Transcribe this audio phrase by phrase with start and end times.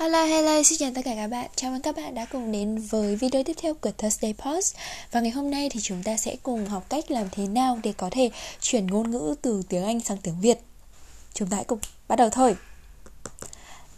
[0.00, 1.50] Hello, hello, xin chào tất cả các bạn.
[1.56, 4.76] Chào mừng các bạn đã cùng đến với video tiếp theo của Thursday Post.
[5.12, 7.92] Và ngày hôm nay thì chúng ta sẽ cùng học cách làm thế nào để
[7.92, 10.58] có thể chuyển ngôn ngữ từ tiếng Anh sang tiếng Việt.
[11.34, 11.78] Chúng ta hãy cùng
[12.08, 12.56] bắt đầu thôi.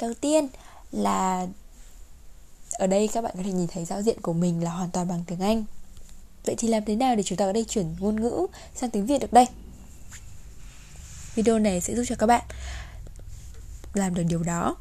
[0.01, 0.49] Đầu tiên
[0.93, 1.47] là
[2.73, 5.09] ở đây các bạn có thể nhìn thấy giao diện của mình là hoàn toàn
[5.09, 5.65] bằng tiếng Anh.
[6.45, 9.07] Vậy thì làm thế nào để chúng ta có thể chuyển ngôn ngữ sang tiếng
[9.07, 9.47] Việt được đây?
[11.35, 12.45] Video này sẽ giúp cho các bạn
[13.95, 14.77] làm được điều đó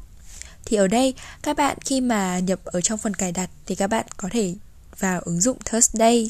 [0.64, 3.86] thì ở đây, các bạn khi mà nhập ở trong phần cài đặt thì các
[3.86, 4.54] bạn có thể
[4.98, 6.28] vào ứng dụng Thursday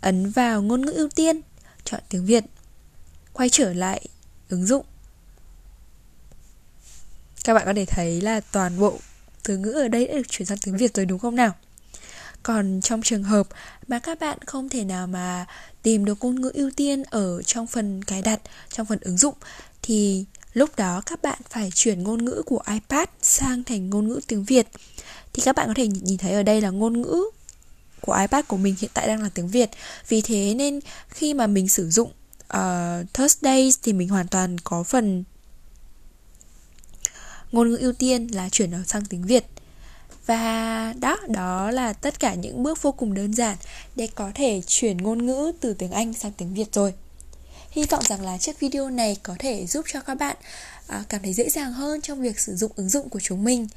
[0.00, 1.40] ấn vào ngôn ngữ ưu tiên,
[1.84, 2.44] chọn tiếng Việt,
[3.32, 4.06] quay trở lại
[4.48, 4.84] ứng dụng.
[7.44, 8.98] Các bạn có thể thấy là toàn bộ
[9.42, 11.52] từ ngữ ở đây đã được chuyển sang tiếng Việt rồi đúng không nào?
[12.42, 13.48] Còn trong trường hợp
[13.88, 15.46] mà các bạn không thể nào mà
[15.82, 19.34] tìm được ngôn ngữ ưu tiên ở trong phần cài đặt, trong phần ứng dụng
[19.82, 24.20] thì Lúc đó các bạn phải chuyển ngôn ngữ của iPad sang thành ngôn ngữ
[24.26, 24.66] tiếng Việt.
[25.32, 27.24] Thì các bạn có thể nhìn thấy ở đây là ngôn ngữ
[28.00, 29.70] của iPad của mình hiện tại đang là tiếng Việt.
[30.08, 32.10] Vì thế nên khi mà mình sử dụng
[32.56, 35.24] uh, Thursdays thì mình hoàn toàn có phần
[37.52, 39.44] ngôn ngữ ưu tiên là chuyển nó sang tiếng Việt.
[40.26, 43.56] Và đó, đó là tất cả những bước vô cùng đơn giản
[43.96, 46.94] để có thể chuyển ngôn ngữ từ tiếng Anh sang tiếng Việt rồi.
[47.70, 50.36] Hy vọng rằng là chiếc video này có thể giúp cho các bạn
[50.86, 53.68] à, cảm thấy dễ dàng hơn trong việc sử dụng ứng dụng của chúng mình.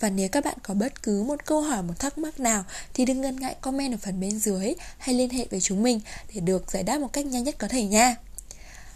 [0.00, 2.64] Và nếu các bạn có bất cứ một câu hỏi, một thắc mắc nào
[2.94, 6.00] thì đừng ngần ngại comment ở phần bên dưới hay liên hệ với chúng mình
[6.34, 8.16] để được giải đáp một cách nhanh nhất có thể nha.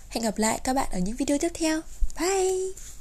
[0.09, 1.81] Hẹn gặp lại các bạn ở những video tiếp theo.
[2.21, 2.96] Bye!